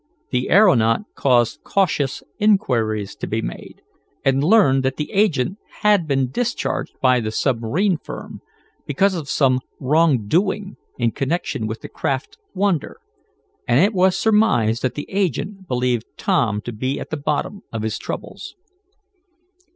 [0.31, 3.83] The aeronaut caused cautious inquiries to be made,
[4.25, 8.41] and learned that the agent had been discharged by the submarine firm,
[8.87, 12.97] because of some wrong doing in connection with the craft Wonder,
[13.67, 17.83] and it was surmised that the agent believed Tom to be at the bottom of
[17.83, 18.55] his troubles.